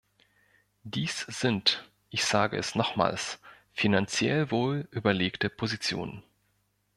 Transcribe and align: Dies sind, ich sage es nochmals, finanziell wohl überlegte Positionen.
Dies 0.81 1.19
sind, 1.27 1.87
ich 2.09 2.25
sage 2.25 2.57
es 2.57 2.73
nochmals, 2.73 3.39
finanziell 3.71 4.49
wohl 4.49 4.87
überlegte 4.89 5.47
Positionen. 5.47 6.23